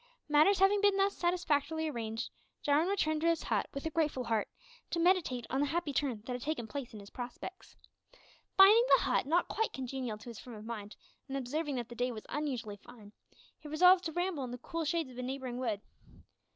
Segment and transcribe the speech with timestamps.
[0.27, 2.31] Matters having been thus satisfactorily arranged,
[2.63, 4.47] Jarwin returned to his hut with a grateful heart,
[4.89, 7.75] to meditate on the happy turn that had taken place in his prospects.
[8.57, 10.95] Finding the hut not quite congenial to his frame of mind,
[11.27, 13.13] and observing that the day was unusually fine,
[13.59, 15.81] he resolved to ramble in the cool shades of a neighbouring wood.